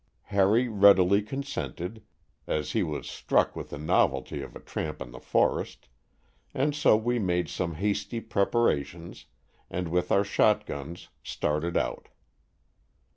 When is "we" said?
6.97-7.19